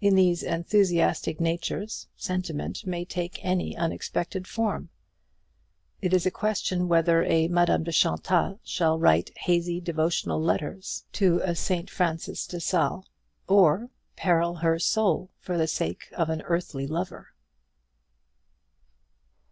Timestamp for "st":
11.56-11.90